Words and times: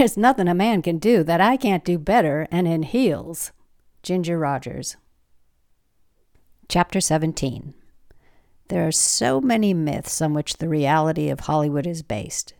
There's 0.00 0.16
nothing 0.16 0.48
a 0.48 0.54
man 0.54 0.80
can 0.80 0.96
do 0.96 1.22
that 1.24 1.42
I 1.42 1.58
can't 1.58 1.84
do 1.84 1.98
better 1.98 2.48
and 2.50 2.66
in 2.66 2.84
heels. 2.84 3.52
Ginger 4.02 4.38
Rogers. 4.38 4.96
Chapter 6.70 7.02
17 7.02 7.74
There 8.68 8.88
are 8.88 8.92
so 8.92 9.42
many 9.42 9.74
myths 9.74 10.22
on 10.22 10.32
which 10.32 10.56
the 10.56 10.70
reality 10.70 11.28
of 11.28 11.40
Hollywood 11.40 11.86
is 11.86 12.02
based. 12.02 12.54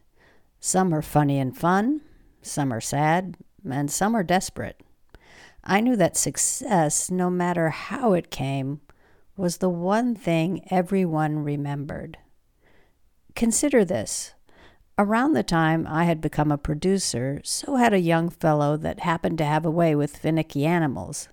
Some 0.60 0.92
are 0.92 1.00
funny 1.00 1.38
and 1.38 1.56
fun, 1.56 2.02
some 2.42 2.74
are 2.74 2.80
sad, 2.82 3.38
and 3.66 3.90
some 3.90 4.14
are 4.14 4.22
desperate. 4.22 4.82
I 5.64 5.80
knew 5.80 5.96
that 5.96 6.18
success, 6.18 7.10
no 7.10 7.30
matter 7.30 7.70
how 7.70 8.12
it 8.12 8.30
came, 8.30 8.82
was 9.38 9.56
the 9.56 9.70
one 9.70 10.14
thing 10.14 10.66
everyone 10.70 11.38
remembered. 11.38 12.18
Consider 13.34 13.82
this. 13.82 14.34
Around 15.00 15.32
the 15.32 15.42
time 15.42 15.86
I 15.88 16.04
had 16.04 16.20
become 16.20 16.52
a 16.52 16.58
producer, 16.58 17.40
so 17.42 17.76
had 17.76 17.94
a 17.94 18.00
young 18.00 18.28
fellow 18.28 18.76
that 18.76 19.00
happened 19.00 19.38
to 19.38 19.46
have 19.46 19.64
a 19.64 19.70
way 19.70 19.94
with 19.94 20.18
finicky 20.18 20.66
animals. 20.66 21.30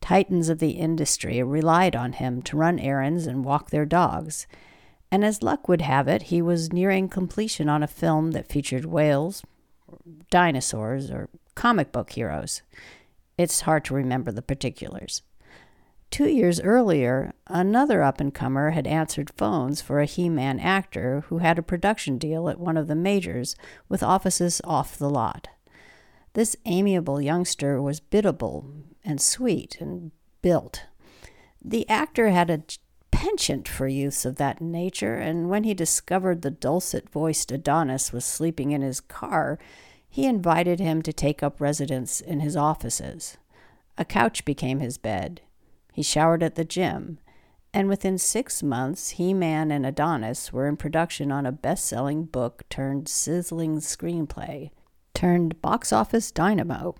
Titans 0.00 0.48
of 0.48 0.58
the 0.58 0.70
industry 0.70 1.42
relied 1.42 1.94
on 1.94 2.14
him 2.14 2.40
to 2.40 2.56
run 2.56 2.78
errands 2.78 3.26
and 3.26 3.44
walk 3.44 3.68
their 3.68 3.84
dogs. 3.84 4.46
And 5.10 5.22
as 5.22 5.42
luck 5.42 5.68
would 5.68 5.82
have 5.82 6.08
it, 6.08 6.22
he 6.22 6.40
was 6.40 6.72
nearing 6.72 7.10
completion 7.10 7.68
on 7.68 7.82
a 7.82 7.86
film 7.86 8.30
that 8.30 8.48
featured 8.48 8.86
whales, 8.86 9.42
dinosaurs, 10.30 11.10
or 11.10 11.28
comic 11.54 11.92
book 11.92 12.12
heroes. 12.12 12.62
It's 13.36 13.60
hard 13.60 13.84
to 13.84 13.94
remember 13.94 14.32
the 14.32 14.40
particulars. 14.40 15.20
Two 16.14 16.28
years 16.28 16.60
earlier, 16.60 17.34
another 17.48 18.00
up 18.00 18.20
and 18.20 18.32
comer 18.32 18.70
had 18.70 18.86
answered 18.86 19.32
phones 19.36 19.80
for 19.80 19.98
a 19.98 20.06
He 20.06 20.28
Man 20.28 20.60
actor 20.60 21.24
who 21.26 21.38
had 21.38 21.58
a 21.58 21.60
production 21.60 22.18
deal 22.18 22.48
at 22.48 22.60
one 22.60 22.76
of 22.76 22.86
the 22.86 22.94
majors 22.94 23.56
with 23.88 24.00
offices 24.00 24.60
off 24.62 24.96
the 24.96 25.10
lot. 25.10 25.48
This 26.34 26.54
amiable 26.66 27.20
youngster 27.20 27.82
was 27.82 27.98
biddable 27.98 28.64
and 29.04 29.20
sweet 29.20 29.76
and 29.80 30.12
built. 30.40 30.84
The 31.60 31.84
actor 31.88 32.30
had 32.30 32.48
a 32.48 32.62
penchant 33.10 33.66
for 33.66 33.88
youths 33.88 34.24
of 34.24 34.36
that 34.36 34.60
nature, 34.60 35.16
and 35.16 35.50
when 35.50 35.64
he 35.64 35.74
discovered 35.74 36.42
the 36.42 36.50
dulcet 36.52 37.10
voiced 37.10 37.50
Adonis 37.50 38.12
was 38.12 38.24
sleeping 38.24 38.70
in 38.70 38.82
his 38.82 39.00
car, 39.00 39.58
he 40.08 40.26
invited 40.26 40.78
him 40.78 41.02
to 41.02 41.12
take 41.12 41.42
up 41.42 41.60
residence 41.60 42.20
in 42.20 42.38
his 42.38 42.54
offices. 42.54 43.36
A 43.98 44.04
couch 44.04 44.44
became 44.44 44.78
his 44.78 44.96
bed. 44.96 45.40
He 45.94 46.02
showered 46.02 46.42
at 46.42 46.56
the 46.56 46.64
gym. 46.64 47.18
And 47.72 47.88
within 47.88 48.18
six 48.18 48.64
months, 48.64 49.10
He 49.10 49.32
Man 49.32 49.70
and 49.70 49.86
Adonis 49.86 50.52
were 50.52 50.66
in 50.66 50.76
production 50.76 51.30
on 51.30 51.46
a 51.46 51.52
best 51.52 51.86
selling 51.86 52.24
book 52.24 52.64
turned 52.68 53.08
sizzling 53.08 53.78
screenplay, 53.78 54.70
turned 55.14 55.62
box 55.62 55.92
office 55.92 56.32
dynamo. 56.32 56.96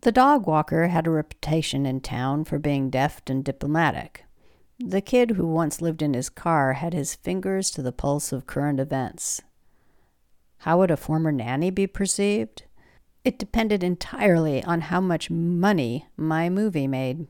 The 0.00 0.10
dog 0.10 0.48
walker 0.48 0.88
had 0.88 1.06
a 1.06 1.10
reputation 1.10 1.86
in 1.86 2.00
town 2.00 2.44
for 2.44 2.58
being 2.58 2.90
deft 2.90 3.30
and 3.30 3.44
diplomatic. 3.44 4.24
The 4.80 5.00
kid 5.00 5.32
who 5.32 5.46
once 5.46 5.80
lived 5.80 6.02
in 6.02 6.14
his 6.14 6.28
car 6.28 6.72
had 6.72 6.92
his 6.92 7.14
fingers 7.14 7.70
to 7.70 7.82
the 7.82 7.92
pulse 7.92 8.32
of 8.32 8.48
current 8.48 8.80
events. 8.80 9.40
How 10.58 10.78
would 10.78 10.90
a 10.90 10.96
former 10.96 11.30
nanny 11.30 11.70
be 11.70 11.86
perceived? 11.86 12.64
It 13.24 13.38
depended 13.38 13.84
entirely 13.84 14.64
on 14.64 14.80
how 14.80 15.00
much 15.00 15.30
money 15.30 16.06
my 16.16 16.50
movie 16.50 16.88
made. 16.88 17.28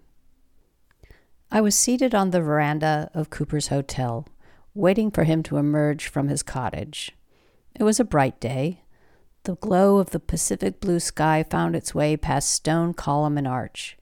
I 1.55 1.61
was 1.61 1.75
seated 1.75 2.15
on 2.15 2.31
the 2.31 2.41
veranda 2.41 3.11
of 3.13 3.29
Cooper's 3.29 3.69
hotel, 3.69 4.27
waiting 4.73 5.11
for 5.11 5.25
him 5.25 5.43
to 5.43 5.59
emerge 5.59 6.07
from 6.07 6.29
his 6.29 6.43
cottage. 6.43 7.13
It 7.79 7.83
was 7.83 8.01
a 8.01 8.07
bright 8.07 8.41
day. 8.41 8.85
The 9.43 9.57
glow 9.57 9.99
of 9.99 10.13
the 10.13 10.19
Pacific 10.19 10.81
blue 10.81 10.99
sky 10.99 11.43
found 11.43 11.77
its 11.77 11.95
way 11.95 12.17
past 12.17 12.49
stone 12.49 12.95
column 12.95 13.37
and 13.37 13.47
arch, 13.47 13.99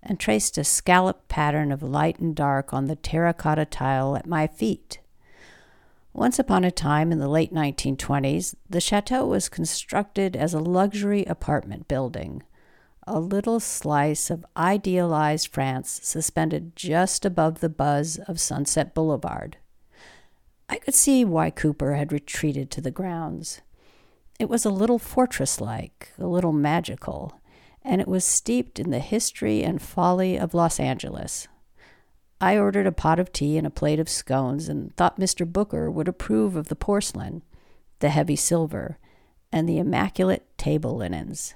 and 0.00 0.20
traced 0.20 0.56
a 0.58 0.62
scalloped 0.62 1.26
pattern 1.26 1.72
of 1.72 1.82
light 1.82 2.20
and 2.20 2.36
dark 2.36 2.72
on 2.72 2.84
the 2.84 2.94
terracotta 2.94 3.64
tile 3.64 4.14
at 4.14 4.28
my 4.28 4.46
feet. 4.46 5.00
Once 6.12 6.38
upon 6.38 6.62
a 6.62 6.70
time 6.70 7.10
in 7.10 7.18
the 7.18 7.26
late 7.26 7.52
1920s, 7.52 8.54
the 8.70 8.80
chateau 8.80 9.26
was 9.26 9.48
constructed 9.48 10.36
as 10.36 10.54
a 10.54 10.60
luxury 10.60 11.24
apartment 11.24 11.88
building 11.88 12.44
a 13.06 13.18
little 13.18 13.58
slice 13.58 14.30
of 14.30 14.46
idealized 14.56 15.48
France 15.48 16.00
suspended 16.02 16.76
just 16.76 17.24
above 17.24 17.60
the 17.60 17.68
buzz 17.68 18.18
of 18.28 18.40
Sunset 18.40 18.94
Boulevard. 18.94 19.56
I 20.68 20.76
could 20.76 20.94
see 20.94 21.24
why 21.24 21.50
Cooper 21.50 21.94
had 21.94 22.12
retreated 22.12 22.70
to 22.70 22.80
the 22.80 22.90
grounds. 22.90 23.60
It 24.38 24.48
was 24.48 24.64
a 24.64 24.70
little 24.70 24.98
fortress 24.98 25.60
like, 25.60 26.12
a 26.18 26.26
little 26.26 26.52
magical, 26.52 27.40
and 27.82 28.00
it 28.00 28.08
was 28.08 28.24
steeped 28.24 28.78
in 28.78 28.90
the 28.90 29.00
history 29.00 29.62
and 29.62 29.82
folly 29.82 30.38
of 30.38 30.54
Los 30.54 30.78
Angeles. 30.78 31.48
I 32.40 32.56
ordered 32.56 32.86
a 32.86 32.92
pot 32.92 33.18
of 33.18 33.32
tea 33.32 33.58
and 33.58 33.66
a 33.66 33.70
plate 33.70 34.00
of 34.00 34.08
scones 34.08 34.68
and 34.68 34.96
thought 34.96 35.20
Mr. 35.20 35.46
Booker 35.46 35.90
would 35.90 36.08
approve 36.08 36.56
of 36.56 36.68
the 36.68 36.76
porcelain, 36.76 37.42
the 37.98 38.08
heavy 38.08 38.36
silver, 38.36 38.98
and 39.52 39.68
the 39.68 39.78
immaculate 39.78 40.46
table 40.56 40.96
linens. 40.96 41.54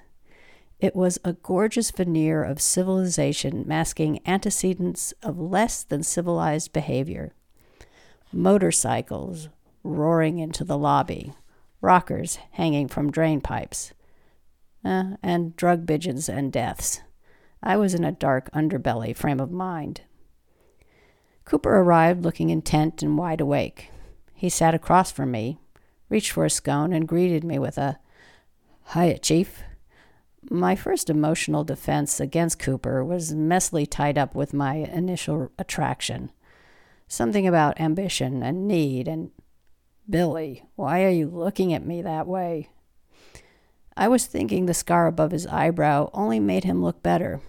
It 0.78 0.94
was 0.94 1.18
a 1.24 1.32
gorgeous 1.32 1.90
veneer 1.90 2.44
of 2.44 2.60
civilization 2.60 3.64
masking 3.66 4.20
antecedents 4.26 5.14
of 5.22 5.38
less 5.38 5.82
than 5.82 6.02
civilized 6.02 6.72
behavior. 6.72 7.32
Motorcycles 8.32 9.48
roaring 9.82 10.38
into 10.38 10.64
the 10.64 10.76
lobby, 10.76 11.32
rockers 11.80 12.38
hanging 12.52 12.88
from 12.88 13.10
drain 13.10 13.40
pipes, 13.40 13.94
uh, 14.84 15.16
and 15.22 15.56
drug 15.56 15.86
pigeons 15.86 16.28
and 16.28 16.52
deaths. 16.52 17.00
I 17.62 17.76
was 17.76 17.94
in 17.94 18.04
a 18.04 18.12
dark 18.12 18.50
underbelly 18.52 19.16
frame 19.16 19.40
of 19.40 19.50
mind. 19.50 20.02
Cooper 21.44 21.78
arrived 21.78 22.22
looking 22.22 22.50
intent 22.50 23.02
and 23.02 23.16
wide 23.16 23.40
awake. 23.40 23.90
He 24.34 24.50
sat 24.50 24.74
across 24.74 25.10
from 25.10 25.30
me, 25.30 25.58
reached 26.10 26.32
for 26.32 26.44
a 26.44 26.50
scone, 26.50 26.92
and 26.92 27.08
greeted 27.08 27.44
me 27.44 27.58
with 27.58 27.78
a, 27.78 27.98
Hiya, 28.92 29.18
Chief. 29.18 29.62
My 30.50 30.76
first 30.76 31.10
emotional 31.10 31.64
defense 31.64 32.20
against 32.20 32.60
Cooper 32.60 33.04
was 33.04 33.34
messily 33.34 33.86
tied 33.88 34.16
up 34.16 34.34
with 34.34 34.54
my 34.54 34.74
initial 34.74 35.50
attraction. 35.58 36.30
Something 37.08 37.46
about 37.46 37.80
ambition 37.80 38.42
and 38.42 38.68
need 38.68 39.08
and 39.08 39.30
Billy, 40.08 40.64
why 40.76 41.02
are 41.02 41.10
you 41.10 41.26
looking 41.26 41.72
at 41.72 41.84
me 41.84 42.00
that 42.02 42.28
way? 42.28 42.68
I 43.96 44.06
was 44.06 44.26
thinking 44.26 44.66
the 44.66 44.74
scar 44.74 45.08
above 45.08 45.32
his 45.32 45.46
eyebrow 45.48 46.10
only 46.12 46.38
made 46.38 46.62
him 46.62 46.82
look 46.82 47.02
better, 47.02 47.40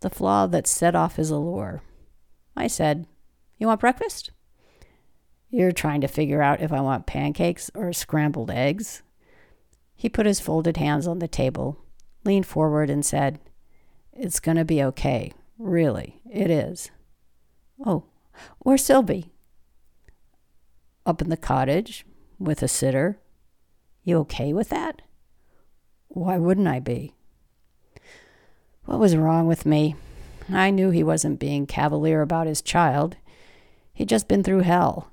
the 0.00 0.10
flaw 0.10 0.46
that 0.48 0.66
set 0.66 0.94
off 0.94 1.16
his 1.16 1.30
allure. 1.30 1.82
I 2.56 2.66
said, 2.66 3.06
You 3.58 3.68
want 3.68 3.80
breakfast? 3.80 4.32
You're 5.48 5.72
trying 5.72 6.02
to 6.02 6.08
figure 6.08 6.42
out 6.42 6.60
if 6.60 6.72
I 6.72 6.80
want 6.80 7.06
pancakes 7.06 7.70
or 7.74 7.92
scrambled 7.92 8.50
eggs. 8.50 9.02
He 9.94 10.08
put 10.08 10.26
his 10.26 10.40
folded 10.40 10.76
hands 10.76 11.06
on 11.06 11.20
the 11.20 11.28
table, 11.28 11.83
leaned 12.24 12.46
forward 12.46 12.90
and 12.90 13.04
said, 13.04 13.38
It's 14.12 14.40
going 14.40 14.56
to 14.56 14.64
be 14.64 14.82
okay. 14.82 15.32
Really, 15.58 16.20
it 16.30 16.50
is. 16.50 16.90
Oh, 17.84 18.04
where's 18.60 18.84
Sylvie? 18.84 19.32
Up 21.06 21.20
in 21.20 21.28
the 21.28 21.36
cottage 21.36 22.04
with 22.38 22.62
a 22.62 22.68
sitter. 22.68 23.18
You 24.02 24.18
okay 24.20 24.52
with 24.52 24.68
that? 24.70 25.02
Why 26.08 26.38
wouldn't 26.38 26.68
I 26.68 26.80
be? 26.80 27.14
What 28.84 28.98
was 28.98 29.16
wrong 29.16 29.46
with 29.46 29.64
me? 29.64 29.96
I 30.52 30.70
knew 30.70 30.90
he 30.90 31.02
wasn't 31.02 31.40
being 31.40 31.66
cavalier 31.66 32.20
about 32.20 32.46
his 32.46 32.60
child. 32.60 33.16
He'd 33.94 34.08
just 34.08 34.28
been 34.28 34.42
through 34.42 34.60
hell. 34.60 35.10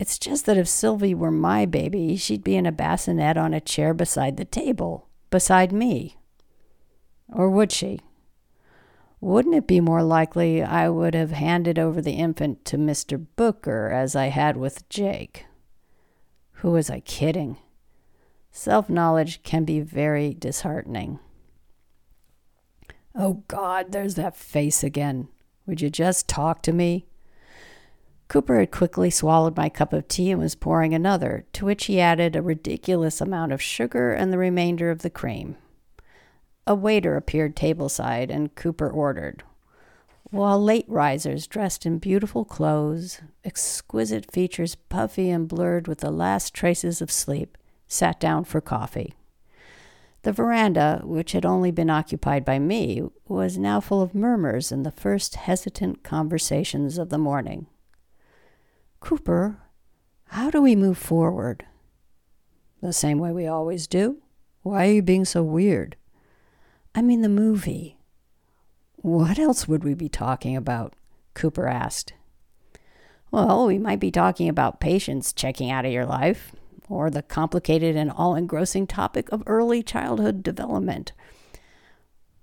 It's 0.00 0.18
just 0.18 0.46
that 0.46 0.56
if 0.56 0.68
Sylvie 0.68 1.14
were 1.14 1.30
my 1.30 1.64
baby, 1.64 2.16
she'd 2.16 2.42
be 2.42 2.56
in 2.56 2.66
a 2.66 2.72
bassinet 2.72 3.36
on 3.36 3.54
a 3.54 3.60
chair 3.60 3.94
beside 3.94 4.36
the 4.36 4.44
table 4.44 5.08
beside 5.32 5.72
me. 5.72 6.16
Or 7.32 7.48
would 7.48 7.72
she? 7.72 8.00
Wouldn't 9.20 9.54
it 9.54 9.66
be 9.66 9.80
more 9.80 10.02
likely 10.02 10.62
I 10.62 10.88
would 10.88 11.14
have 11.14 11.30
handed 11.30 11.78
over 11.78 12.02
the 12.02 12.12
infant 12.12 12.64
to 12.66 12.76
Mr. 12.76 13.24
Booker 13.36 13.88
as 13.88 14.16
I 14.16 14.26
had 14.26 14.56
with 14.56 14.88
Jake? 14.88 15.46
Who 16.54 16.72
was 16.72 16.90
I 16.90 17.00
kidding? 17.00 17.56
Self 18.50 18.90
knowledge 18.90 19.42
can 19.42 19.64
be 19.64 19.80
very 19.80 20.34
disheartening. 20.34 21.20
Oh 23.14 23.44
God, 23.48 23.92
there's 23.92 24.16
that 24.16 24.36
face 24.36 24.82
again. 24.82 25.28
Would 25.66 25.80
you 25.80 25.90
just 25.90 26.28
talk 26.28 26.62
to 26.62 26.72
me? 26.72 27.06
Cooper 28.28 28.58
had 28.58 28.70
quickly 28.70 29.10
swallowed 29.10 29.56
my 29.56 29.68
cup 29.68 29.92
of 29.92 30.08
tea 30.08 30.30
and 30.30 30.40
was 30.40 30.54
pouring 30.54 30.94
another, 30.94 31.44
to 31.52 31.64
which 31.64 31.84
he 31.86 32.00
added 32.00 32.34
a 32.34 32.42
ridiculous 32.42 33.20
amount 33.20 33.52
of 33.52 33.62
sugar 33.62 34.12
and 34.12 34.32
the 34.32 34.38
remainder 34.38 34.90
of 34.90 35.02
the 35.02 35.10
cream. 35.10 35.56
A 36.66 36.74
waiter 36.74 37.16
appeared 37.16 37.56
tableside, 37.56 38.30
and 38.30 38.54
Cooper 38.54 38.88
ordered, 38.88 39.42
while 40.30 40.62
late 40.62 40.86
risers 40.88 41.46
dressed 41.46 41.84
in 41.84 41.98
beautiful 41.98 42.44
clothes, 42.44 43.20
exquisite 43.44 44.30
features 44.30 44.74
puffy 44.74 45.28
and 45.28 45.46
blurred 45.46 45.86
with 45.86 45.98
the 45.98 46.10
last 46.10 46.54
traces 46.54 47.02
of 47.02 47.10
sleep, 47.10 47.58
sat 47.86 48.18
down 48.18 48.44
for 48.44 48.60
coffee. 48.60 49.12
The 50.22 50.32
veranda, 50.32 51.02
which 51.04 51.32
had 51.32 51.44
only 51.44 51.70
been 51.70 51.90
occupied 51.90 52.44
by 52.44 52.58
me, 52.60 53.02
was 53.26 53.58
now 53.58 53.80
full 53.80 54.00
of 54.00 54.14
murmurs 54.14 54.70
and 54.70 54.86
the 54.86 54.92
first 54.92 55.34
hesitant 55.34 56.02
conversations 56.04 56.96
of 56.96 57.10
the 57.10 57.18
morning. 57.18 57.66
Cooper, 59.00 59.58
how 60.28 60.48
do 60.48 60.62
we 60.62 60.76
move 60.76 60.96
forward? 60.96 61.66
The 62.80 62.92
same 62.92 63.18
way 63.18 63.32
we 63.32 63.46
always 63.46 63.86
do. 63.86 64.18
Why 64.62 64.86
are 64.86 64.92
you 64.92 65.02
being 65.02 65.24
so 65.24 65.42
weird? 65.42 65.96
I 66.94 67.02
mean, 67.02 67.22
the 67.22 67.28
movie. 67.28 67.96
What 68.96 69.38
else 69.38 69.66
would 69.66 69.82
we 69.82 69.94
be 69.94 70.08
talking 70.08 70.56
about? 70.56 70.94
Cooper 71.34 71.66
asked. 71.66 72.12
Well, 73.30 73.66
we 73.66 73.78
might 73.78 73.98
be 73.98 74.10
talking 74.10 74.48
about 74.48 74.78
Patience 74.78 75.32
checking 75.32 75.70
out 75.70 75.86
of 75.86 75.92
your 75.92 76.04
life, 76.04 76.52
or 76.88 77.08
the 77.08 77.22
complicated 77.22 77.96
and 77.96 78.10
all 78.10 78.34
engrossing 78.34 78.86
topic 78.86 79.32
of 79.32 79.42
early 79.46 79.82
childhood 79.82 80.42
development, 80.42 81.12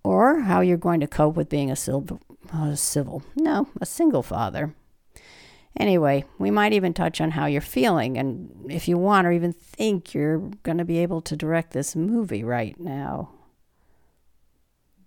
or 0.04 0.40
how 0.42 0.62
you're 0.62 0.78
going 0.78 1.00
to 1.02 1.08
cope 1.08 1.36
with 1.36 1.48
being 1.48 1.70
a 1.70 1.76
civil, 1.76 2.20
uh, 2.52 2.74
civil, 2.74 3.22
no, 3.36 3.68
a 3.80 3.86
single 3.86 4.24
father. 4.24 4.74
Anyway, 5.80 6.26
we 6.40 6.50
might 6.50 6.74
even 6.74 6.94
touch 6.94 7.22
on 7.22 7.32
how 7.32 7.46
you're 7.46 7.62
feeling, 7.62 8.18
and 8.18 8.66
if 8.68 8.88
you 8.88 8.98
want 8.98 9.28
or 9.28 9.32
even 9.32 9.54
think 9.54 10.16
you're 10.16 10.40
going 10.64 10.80
to 10.80 10.86
be 10.86 10.98
able 10.98 11.22
to 11.22 11.36
direct 11.36 11.72
this 11.72 11.96
movie 11.96 12.44
right 12.44 12.80
now. 12.80 13.30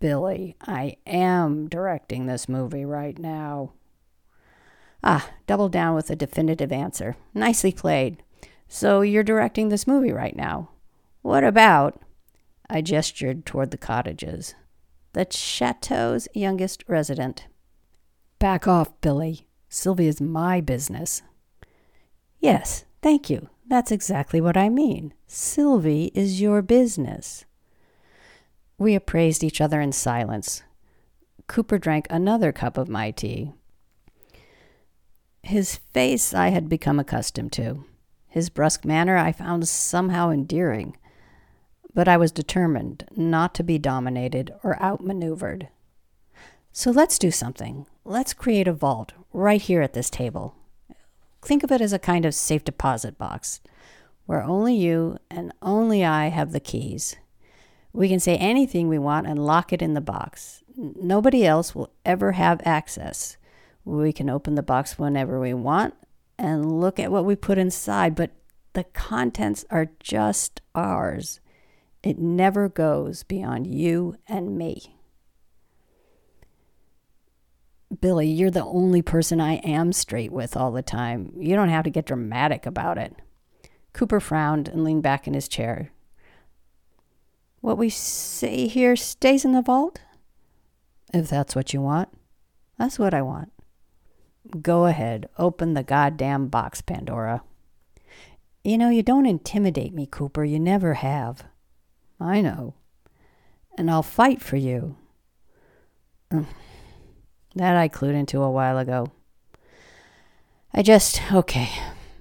Billy, 0.02 0.56
I 0.60 0.96
am 1.06 1.68
directing 1.68 2.26
this 2.26 2.48
movie 2.48 2.84
right 2.84 3.16
now. 3.16 3.70
Ah, 5.04 5.30
double 5.46 5.68
down 5.68 5.94
with 5.94 6.10
a 6.10 6.16
definitive 6.16 6.72
answer. 6.72 7.14
Nicely 7.34 7.70
played. 7.70 8.20
So 8.66 9.02
you're 9.02 9.22
directing 9.22 9.68
this 9.68 9.86
movie 9.86 10.10
right 10.10 10.34
now. 10.34 10.70
What 11.20 11.44
about? 11.44 12.02
I 12.68 12.80
gestured 12.80 13.46
toward 13.46 13.70
the 13.70 13.78
cottages. 13.78 14.56
The 15.12 15.24
chateau's 15.30 16.26
youngest 16.34 16.82
resident. 16.88 17.46
Back 18.40 18.66
off, 18.66 19.00
Billy. 19.02 19.46
Sylvie's 19.68 20.20
my 20.20 20.60
business. 20.60 21.22
Yes, 22.40 22.86
thank 23.02 23.30
you. 23.30 23.50
That's 23.68 23.92
exactly 23.92 24.40
what 24.40 24.56
I 24.56 24.68
mean. 24.68 25.14
Sylvie 25.28 26.10
is 26.12 26.40
your 26.40 26.60
business. 26.60 27.44
We 28.78 28.94
appraised 28.94 29.44
each 29.44 29.60
other 29.60 29.80
in 29.80 29.92
silence. 29.92 30.62
Cooper 31.46 31.78
drank 31.78 32.06
another 32.10 32.52
cup 32.52 32.76
of 32.78 32.88
my 32.88 33.10
tea. 33.10 33.52
His 35.42 35.76
face 35.76 36.32
I 36.32 36.48
had 36.48 36.68
become 36.68 36.98
accustomed 36.98 37.52
to. 37.52 37.84
His 38.28 38.48
brusque 38.48 38.84
manner 38.84 39.16
I 39.16 39.32
found 39.32 39.68
somehow 39.68 40.30
endearing, 40.30 40.96
but 41.92 42.08
I 42.08 42.16
was 42.16 42.32
determined 42.32 43.04
not 43.14 43.54
to 43.56 43.62
be 43.62 43.78
dominated 43.78 44.54
or 44.62 44.80
outmaneuvered. 44.82 45.68
So 46.72 46.90
let's 46.90 47.18
do 47.18 47.30
something. 47.30 47.86
Let's 48.04 48.32
create 48.32 48.66
a 48.66 48.72
vault 48.72 49.12
right 49.32 49.60
here 49.60 49.82
at 49.82 49.92
this 49.92 50.08
table. 50.08 50.54
Think 51.42 51.62
of 51.62 51.70
it 51.70 51.80
as 51.80 51.92
a 51.92 51.98
kind 51.98 52.24
of 52.24 52.34
safe 52.34 52.64
deposit 52.64 53.18
box 53.18 53.60
where 54.26 54.42
only 54.42 54.74
you 54.74 55.18
and 55.30 55.52
only 55.60 56.04
I 56.04 56.28
have 56.28 56.52
the 56.52 56.60
keys. 56.60 57.16
We 57.92 58.08
can 58.08 58.20
say 58.20 58.36
anything 58.36 58.88
we 58.88 58.98
want 58.98 59.26
and 59.26 59.44
lock 59.44 59.72
it 59.72 59.82
in 59.82 59.94
the 59.94 60.00
box. 60.00 60.62
Nobody 60.76 61.44
else 61.44 61.74
will 61.74 61.92
ever 62.04 62.32
have 62.32 62.60
access. 62.64 63.36
We 63.84 64.12
can 64.12 64.30
open 64.30 64.54
the 64.54 64.62
box 64.62 64.98
whenever 64.98 65.38
we 65.38 65.52
want 65.52 65.94
and 66.38 66.80
look 66.80 66.98
at 66.98 67.12
what 67.12 67.24
we 67.24 67.36
put 67.36 67.58
inside, 67.58 68.14
but 68.14 68.30
the 68.72 68.84
contents 68.84 69.64
are 69.70 69.90
just 70.00 70.62
ours. 70.74 71.40
It 72.02 72.18
never 72.18 72.68
goes 72.68 73.22
beyond 73.22 73.66
you 73.66 74.16
and 74.26 74.56
me. 74.56 74.96
Billy, 78.00 78.28
you're 78.28 78.50
the 78.50 78.64
only 78.64 79.02
person 79.02 79.40
I 79.40 79.56
am 79.56 79.92
straight 79.92 80.32
with 80.32 80.56
all 80.56 80.72
the 80.72 80.82
time. 80.82 81.32
You 81.36 81.54
don't 81.54 81.68
have 81.68 81.84
to 81.84 81.90
get 81.90 82.06
dramatic 82.06 82.64
about 82.64 82.96
it. 82.96 83.14
Cooper 83.92 84.18
frowned 84.18 84.68
and 84.68 84.82
leaned 84.82 85.02
back 85.02 85.26
in 85.26 85.34
his 85.34 85.46
chair. 85.46 85.92
What 87.62 87.78
we 87.78 87.88
say 87.88 88.66
here 88.66 88.96
stays 88.96 89.44
in 89.44 89.52
the 89.52 89.62
vault? 89.62 90.00
If 91.14 91.30
that's 91.30 91.56
what 91.56 91.72
you 91.72 91.80
want. 91.80 92.10
That's 92.76 92.98
what 92.98 93.14
I 93.14 93.22
want. 93.22 93.52
Go 94.60 94.86
ahead, 94.86 95.28
open 95.38 95.74
the 95.74 95.84
goddamn 95.84 96.48
box, 96.48 96.82
Pandora. 96.82 97.42
You 98.64 98.76
know, 98.76 98.90
you 98.90 99.04
don't 99.04 99.26
intimidate 99.26 99.94
me, 99.94 100.06
Cooper. 100.06 100.44
You 100.44 100.58
never 100.58 100.94
have. 100.94 101.44
I 102.20 102.40
know. 102.40 102.74
And 103.78 103.88
I'll 103.90 104.02
fight 104.02 104.42
for 104.42 104.56
you. 104.56 104.96
That 106.30 107.76
I 107.76 107.88
clued 107.88 108.14
into 108.14 108.42
a 108.42 108.50
while 108.50 108.78
ago. 108.78 109.12
I 110.74 110.82
just, 110.82 111.32
okay. 111.32 111.70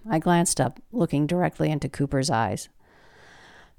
I 0.07 0.19
glanced 0.19 0.61
up, 0.61 0.79
looking 0.91 1.25
directly 1.25 1.71
into 1.71 1.89
Cooper's 1.89 2.29
eyes. 2.29 2.69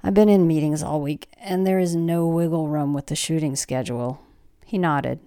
I've 0.03 0.15
been 0.15 0.29
in 0.29 0.47
meetings 0.47 0.83
all 0.83 1.01
week, 1.01 1.29
and 1.39 1.67
there 1.67 1.79
is 1.79 1.95
no 1.95 2.27
wiggle 2.27 2.69
room 2.69 2.93
with 2.93 3.07
the 3.07 3.17
shooting 3.17 3.55
schedule. 3.57 4.21
He 4.65 4.79
nodded 4.79 5.21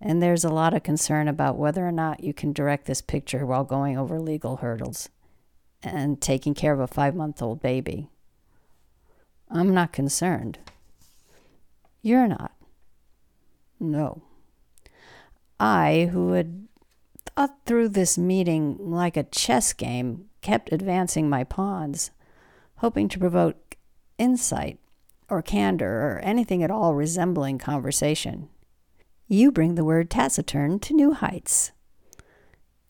and 0.00 0.22
there's 0.22 0.44
a 0.44 0.48
lot 0.50 0.74
of 0.74 0.82
concern 0.82 1.28
about 1.28 1.56
whether 1.56 1.86
or 1.86 1.92
not 1.92 2.22
you 2.22 2.32
can 2.32 2.52
direct 2.52 2.86
this 2.86 3.02
picture 3.02 3.44
while 3.44 3.64
going 3.64 3.98
over 3.98 4.20
legal 4.20 4.56
hurdles 4.56 5.08
and 5.82 6.20
taking 6.20 6.54
care 6.54 6.72
of 6.72 6.80
a 6.80 6.86
five 6.86 7.14
month 7.14 7.42
old 7.42 7.60
baby. 7.60 8.08
I'm 9.50 9.74
not 9.74 9.92
concerned. 9.92 10.58
You're 12.02 12.28
not. 12.28 12.52
No. 13.80 14.22
I, 15.58 16.10
who 16.12 16.32
had 16.32 16.68
thought 17.26 17.58
through 17.66 17.88
this 17.88 18.16
meeting 18.16 18.76
like 18.78 19.16
a 19.16 19.24
chess 19.24 19.72
game, 19.72 20.26
kept 20.42 20.72
advancing 20.72 21.28
my 21.28 21.42
pawns, 21.42 22.12
hoping 22.76 23.08
to 23.08 23.18
provoke 23.18 23.67
insight 24.18 24.78
or 25.28 25.42
candor 25.42 26.12
or 26.12 26.20
anything 26.22 26.62
at 26.62 26.70
all 26.70 26.94
resembling 26.94 27.58
conversation. 27.58 28.48
You 29.26 29.52
bring 29.52 29.74
the 29.74 29.84
word 29.84 30.10
taciturn 30.10 30.78
to 30.80 30.94
new 30.94 31.12
heights. 31.12 31.72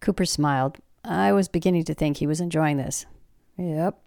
Cooper 0.01 0.25
smiled. 0.25 0.79
I 1.05 1.33
was 1.33 1.49
beginning 1.49 1.85
to 1.85 1.95
think 1.95 2.17
he 2.17 2.27
was 2.27 2.41
enjoying 2.41 2.77
this. 2.77 3.07
Yep. 3.57 3.99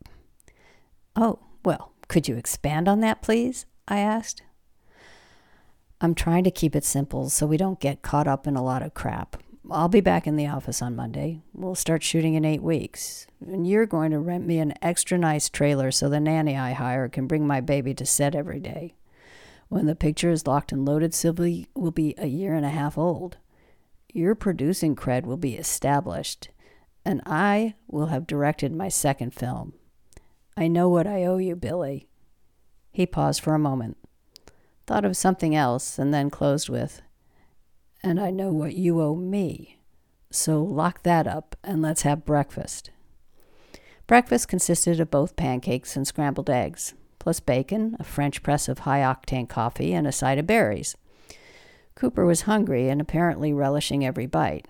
Oh, 1.15 1.39
well, 1.65 1.91
could 2.07 2.27
you 2.27 2.35
expand 2.35 2.87
on 2.87 3.01
that, 3.01 3.21
please? 3.21 3.65
I 3.87 3.99
asked. 3.99 4.43
I'm 5.99 6.15
trying 6.15 6.43
to 6.45 6.51
keep 6.51 6.75
it 6.75 6.85
simple 6.85 7.29
so 7.29 7.45
we 7.45 7.57
don't 7.57 7.79
get 7.79 8.01
caught 8.01 8.27
up 8.27 8.47
in 8.47 8.55
a 8.55 8.63
lot 8.63 8.81
of 8.81 8.93
crap. 8.93 9.37
I'll 9.71 9.87
be 9.87 10.01
back 10.01 10.27
in 10.27 10.35
the 10.35 10.47
office 10.47 10.81
on 10.81 10.95
Monday. 10.95 11.41
We'll 11.53 11.75
start 11.75 12.03
shooting 12.03 12.33
in 12.35 12.45
eight 12.45 12.61
weeks. 12.61 13.27
And 13.45 13.67
you're 13.67 13.85
going 13.85 14.11
to 14.11 14.19
rent 14.19 14.45
me 14.45 14.59
an 14.59 14.73
extra 14.81 15.17
nice 15.17 15.49
trailer 15.49 15.91
so 15.91 16.09
the 16.09 16.19
nanny 16.19 16.57
I 16.57 16.73
hire 16.73 17.07
can 17.09 17.27
bring 17.27 17.47
my 17.47 17.61
baby 17.61 17.93
to 17.95 18.05
set 18.05 18.35
every 18.35 18.59
day. 18.59 18.95
When 19.69 19.85
the 19.85 19.95
picture 19.95 20.29
is 20.29 20.45
locked 20.45 20.71
and 20.71 20.85
loaded, 20.85 21.13
Sylvie 21.13 21.67
will 21.75 21.91
be 21.91 22.13
a 22.17 22.27
year 22.27 22.53
and 22.53 22.65
a 22.65 22.69
half 22.69 22.97
old. 22.97 23.37
Your 24.13 24.35
producing 24.35 24.95
cred 24.95 25.23
will 25.25 25.37
be 25.37 25.55
established, 25.55 26.49
and 27.05 27.21
I 27.25 27.75
will 27.87 28.07
have 28.07 28.27
directed 28.27 28.73
my 28.73 28.89
second 28.89 29.33
film. 29.33 29.73
I 30.57 30.67
know 30.67 30.89
what 30.89 31.07
I 31.07 31.23
owe 31.23 31.37
you, 31.37 31.55
Billy. 31.55 32.09
He 32.91 33.05
paused 33.05 33.41
for 33.41 33.55
a 33.55 33.59
moment, 33.59 33.97
thought 34.85 35.05
of 35.05 35.15
something 35.15 35.55
else, 35.55 35.97
and 35.97 36.13
then 36.13 36.29
closed 36.29 36.67
with, 36.67 37.01
And 38.03 38.19
I 38.19 38.31
know 38.31 38.51
what 38.51 38.75
you 38.75 39.01
owe 39.01 39.15
me. 39.15 39.79
So 40.31 40.61
lock 40.61 41.03
that 41.03 41.27
up 41.27 41.55
and 41.63 41.81
let's 41.81 42.01
have 42.01 42.25
breakfast. 42.25 42.89
Breakfast 44.07 44.47
consisted 44.47 44.99
of 44.99 45.11
both 45.11 45.35
pancakes 45.35 45.95
and 45.95 46.07
scrambled 46.07 46.49
eggs 46.49 46.93
plus 47.21 47.39
bacon, 47.39 47.95
a 47.99 48.03
French 48.03 48.41
press 48.41 48.67
of 48.67 48.79
high 48.79 49.01
octane 49.01 49.47
coffee, 49.47 49.93
and 49.93 50.07
a 50.07 50.11
side 50.11 50.39
of 50.39 50.47
berries. 50.47 50.97
Cooper 51.93 52.25
was 52.25 52.41
hungry 52.41 52.89
and 52.89 52.99
apparently 52.99 53.53
relishing 53.53 54.03
every 54.03 54.25
bite. 54.25 54.67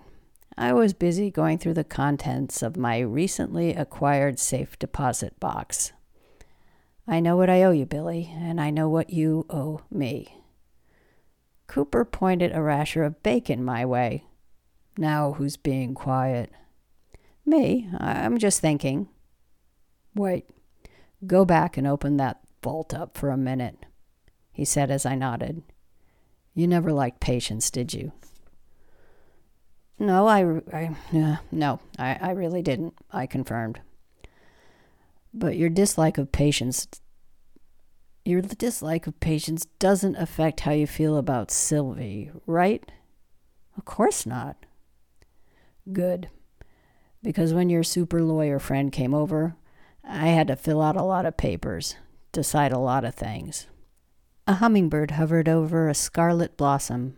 I 0.58 0.74
was 0.74 0.92
busy 0.92 1.30
going 1.30 1.56
through 1.56 1.74
the 1.74 1.82
contents 1.82 2.62
of 2.62 2.76
my 2.76 2.98
recently 2.98 3.70
acquired 3.70 4.38
safe 4.38 4.78
deposit 4.78 5.40
box. 5.40 5.92
I 7.08 7.20
know 7.20 7.38
what 7.38 7.48
I 7.48 7.62
owe 7.62 7.70
you, 7.70 7.86
Billy, 7.86 8.30
and 8.36 8.60
I 8.60 8.68
know 8.68 8.90
what 8.90 9.08
you 9.08 9.46
owe 9.48 9.80
me. 9.90 10.41
Cooper 11.72 12.04
pointed 12.04 12.54
a 12.54 12.60
rasher 12.60 13.02
of 13.02 13.22
bacon 13.22 13.64
my 13.64 13.86
way. 13.86 14.26
Now 14.98 15.32
who's 15.32 15.56
being 15.56 15.94
quiet? 15.94 16.52
Me. 17.46 17.88
I'm 17.96 18.36
just 18.36 18.60
thinking. 18.60 19.08
Wait. 20.14 20.44
Go 21.26 21.46
back 21.46 21.78
and 21.78 21.86
open 21.86 22.18
that 22.18 22.40
vault 22.62 22.92
up 22.92 23.16
for 23.16 23.30
a 23.30 23.38
minute, 23.38 23.86
he 24.52 24.66
said 24.66 24.90
as 24.90 25.06
I 25.06 25.14
nodded. 25.14 25.62
You 26.52 26.66
never 26.66 26.92
liked 26.92 27.20
patience, 27.20 27.70
did 27.70 27.94
you? 27.94 28.12
No, 29.98 30.26
I, 30.26 30.60
I 30.74 30.90
uh, 31.16 31.36
no, 31.50 31.80
I, 31.98 32.18
I 32.20 32.30
really 32.32 32.60
didn't, 32.60 32.92
I 33.10 33.24
confirmed. 33.24 33.80
But 35.32 35.56
your 35.56 35.70
dislike 35.70 36.18
of 36.18 36.32
patience 36.32 36.86
Your 38.24 38.40
dislike 38.40 39.08
of 39.08 39.18
patience 39.18 39.66
doesn't 39.80 40.16
affect 40.16 40.60
how 40.60 40.70
you 40.70 40.86
feel 40.86 41.16
about 41.16 41.50
Sylvie, 41.50 42.30
right? 42.46 42.88
Of 43.76 43.84
course 43.84 44.24
not. 44.26 44.56
Good. 45.92 46.28
Because 47.22 47.52
when 47.52 47.68
your 47.68 47.82
super 47.82 48.22
lawyer 48.22 48.60
friend 48.60 48.92
came 48.92 49.12
over, 49.12 49.56
I 50.04 50.28
had 50.28 50.48
to 50.48 50.56
fill 50.56 50.80
out 50.80 50.96
a 50.96 51.02
lot 51.02 51.26
of 51.26 51.36
papers, 51.36 51.96
decide 52.30 52.72
a 52.72 52.78
lot 52.78 53.04
of 53.04 53.14
things. 53.14 53.66
A 54.46 54.54
hummingbird 54.54 55.12
hovered 55.12 55.48
over 55.48 55.88
a 55.88 55.94
scarlet 55.94 56.56
blossom. 56.56 57.16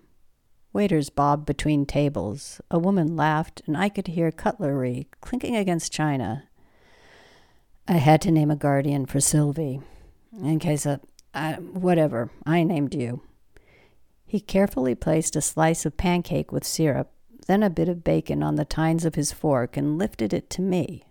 Waiters 0.73 1.11
bobbed 1.11 1.47
between 1.47 1.87
tables. 1.87 2.61
A 2.71 2.79
woman 2.79 3.15
laughed, 3.15 3.63
and 3.67 3.77
I 3.77 3.89
could 3.89 4.09
hear 4.09 4.31
cutlery 4.33 5.09
clinking 5.21 5.57
against 5.57 5.93
china. 5.93 6.45
I 7.87 7.99
had 7.99 8.23
to 8.23 8.31
name 8.31 8.51
a 8.51 8.57
guardian 8.57 9.07
for 9.07 9.21
Sylvie. 9.21 9.81
In 10.43 10.59
case 10.59 10.87
of. 10.87 11.01
Whatever, 11.73 12.31
I 12.47 12.63
named 12.63 12.95
you. 12.95 13.23
He 14.25 14.39
carefully 14.39 14.95
placed 14.95 15.35
a 15.35 15.41
slice 15.41 15.85
of 15.85 15.97
pancake 15.97 16.53
with 16.53 16.65
syrup, 16.65 17.11
then 17.47 17.63
a 17.63 17.71
bit 17.71 17.89
of 17.89 18.05
bacon 18.05 18.43
on 18.43 18.55
the 18.55 18.65
tines 18.65 19.05
of 19.05 19.17
his 19.17 19.33
fork, 19.33 19.77
and 19.77 19.99
lifted 19.99 20.33
it 20.33 20.49
to 20.51 20.63
me. 20.63 21.05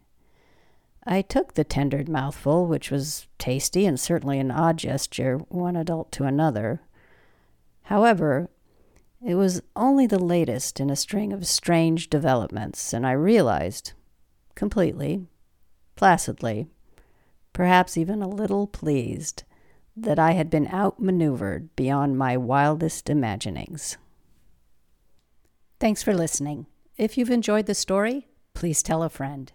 I 1.05 1.21
took 1.21 1.53
the 1.53 1.65
tendered 1.65 2.07
mouthful, 2.07 2.67
which 2.67 2.89
was 2.89 3.27
tasty 3.37 3.85
and 3.85 3.99
certainly 3.99 4.39
an 4.39 4.49
odd 4.49 4.77
gesture, 4.77 5.37
one 5.49 5.75
adult 5.75 6.13
to 6.13 6.23
another. 6.23 6.81
However, 7.83 8.49
it 9.21 9.35
was 9.35 9.61
only 9.75 10.07
the 10.07 10.23
latest 10.23 10.79
in 10.79 10.89
a 10.89 10.95
string 10.95 11.33
of 11.33 11.45
strange 11.45 12.09
developments, 12.09 12.93
and 12.93 13.05
I 13.05 13.11
realized, 13.11 13.91
completely, 14.55 15.27
placidly, 15.97 16.67
perhaps 17.53 17.97
even 17.97 18.21
a 18.21 18.27
little 18.27 18.67
pleased, 18.67 19.43
that 19.95 20.19
I 20.19 20.31
had 20.31 20.49
been 20.49 20.67
outmaneuvered 20.67 21.75
beyond 21.75 22.17
my 22.17 22.35
wildest 22.35 23.09
imaginings. 23.09 23.97
Thanks 25.79 26.01
for 26.01 26.13
listening. 26.13 26.65
If 26.97 27.17
you've 27.17 27.29
enjoyed 27.29 27.65
the 27.67 27.75
story, 27.75 28.27
please 28.53 28.81
tell 28.81 29.03
a 29.03 29.09
friend. 29.09 29.51